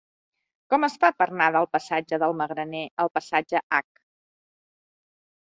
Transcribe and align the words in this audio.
Com 0.73 0.85
es 0.87 0.95
fa 1.03 1.11
per 1.19 1.27
anar 1.33 1.49
del 1.55 1.67
passatge 1.75 2.19
del 2.23 2.33
Magraner 2.41 2.81
al 3.05 3.13
passatge 3.19 3.63
H? 3.63 4.03